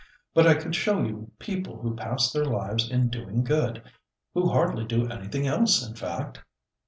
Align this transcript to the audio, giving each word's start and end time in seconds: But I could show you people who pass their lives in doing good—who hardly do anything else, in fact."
But 0.33 0.47
I 0.47 0.55
could 0.55 0.73
show 0.73 1.03
you 1.03 1.29
people 1.37 1.77
who 1.79 1.95
pass 1.95 2.31
their 2.31 2.45
lives 2.45 2.89
in 2.89 3.09
doing 3.09 3.43
good—who 3.43 4.49
hardly 4.49 4.83
do 4.83 5.07
anything 5.07 5.45
else, 5.45 5.87
in 5.87 5.93
fact." 5.93 6.41